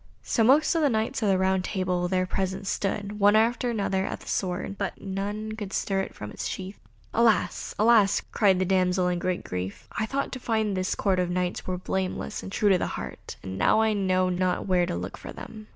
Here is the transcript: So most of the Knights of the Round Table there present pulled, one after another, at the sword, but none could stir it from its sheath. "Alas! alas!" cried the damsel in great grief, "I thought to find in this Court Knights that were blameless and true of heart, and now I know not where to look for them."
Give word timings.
So 0.23 0.43
most 0.43 0.73
of 0.73 0.81
the 0.81 0.89
Knights 0.89 1.21
of 1.21 1.29
the 1.29 1.37
Round 1.37 1.63
Table 1.63 2.07
there 2.07 2.25
present 2.25 2.65
pulled, 2.81 3.19
one 3.19 3.35
after 3.35 3.69
another, 3.69 4.03
at 4.07 4.19
the 4.21 4.27
sword, 4.27 4.75
but 4.75 4.99
none 4.99 5.51
could 5.51 5.71
stir 5.71 6.01
it 6.01 6.15
from 6.15 6.31
its 6.31 6.47
sheath. 6.47 6.79
"Alas! 7.13 7.75
alas!" 7.77 8.19
cried 8.31 8.57
the 8.57 8.65
damsel 8.65 9.07
in 9.09 9.19
great 9.19 9.43
grief, 9.43 9.87
"I 9.91 10.07
thought 10.07 10.31
to 10.31 10.39
find 10.39 10.69
in 10.69 10.73
this 10.73 10.95
Court 10.95 11.19
Knights 11.29 11.61
that 11.61 11.67
were 11.69 11.77
blameless 11.77 12.41
and 12.41 12.51
true 12.51 12.73
of 12.73 12.81
heart, 12.81 13.35
and 13.43 13.59
now 13.59 13.81
I 13.81 13.93
know 13.93 14.29
not 14.29 14.65
where 14.65 14.87
to 14.87 14.95
look 14.95 15.17
for 15.19 15.31
them." 15.31 15.67